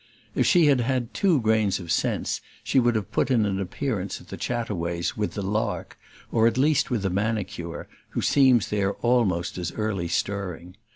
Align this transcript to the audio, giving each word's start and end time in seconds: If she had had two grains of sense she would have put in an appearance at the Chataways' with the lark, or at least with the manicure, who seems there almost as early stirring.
If 0.33 0.47
she 0.47 0.65
had 0.65 0.79
had 0.81 1.13
two 1.13 1.39
grains 1.41 1.79
of 1.79 1.91
sense 1.91 2.41
she 2.63 2.79
would 2.79 2.95
have 2.95 3.11
put 3.11 3.29
in 3.29 3.45
an 3.45 3.59
appearance 3.59 4.19
at 4.19 4.29
the 4.29 4.35
Chataways' 4.35 5.15
with 5.15 5.35
the 5.35 5.43
lark, 5.43 5.95
or 6.31 6.47
at 6.47 6.57
least 6.57 6.89
with 6.89 7.03
the 7.03 7.11
manicure, 7.11 7.87
who 8.09 8.21
seems 8.23 8.71
there 8.71 8.93
almost 8.93 9.59
as 9.59 9.71
early 9.73 10.07
stirring. 10.07 10.75